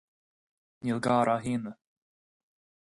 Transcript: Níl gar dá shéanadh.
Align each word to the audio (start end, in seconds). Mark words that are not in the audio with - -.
Níl 0.85 1.03
gar 1.09 1.27
dá 1.31 1.37
shéanadh. 1.43 1.79